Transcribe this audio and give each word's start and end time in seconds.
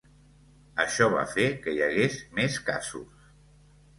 Això 0.83 1.09
va 1.15 1.25
fer 1.33 1.45
que 1.65 1.75
hi 1.75 1.83
hagués 1.89 2.17
més 2.39 2.57
casos. 2.71 3.31